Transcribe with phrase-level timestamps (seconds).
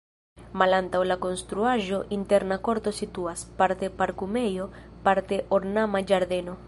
[0.61, 4.67] Malantaŭ la konstruaĵo interna korto situas, parte parkumejo,
[5.09, 6.59] parte ornama ĝardeno.